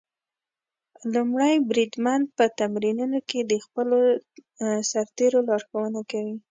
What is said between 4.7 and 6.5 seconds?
سرتېرو لارښوونه کوي.